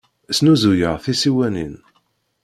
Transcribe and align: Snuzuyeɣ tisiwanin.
Snuzuyeɣ 0.37 0.95
tisiwanin. 1.03 1.75